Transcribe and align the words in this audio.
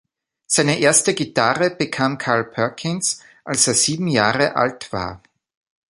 Seine 0.47 0.79
erste 0.79 1.13
Gitarre 1.13 1.69
bekam 1.69 2.17
Carl 2.17 2.45
Perkins, 2.45 3.19
als 3.43 3.67
er 3.67 3.75
sieben 3.75 4.07
Jahre 4.07 4.55
alt 4.55 4.91
war. 4.91 5.21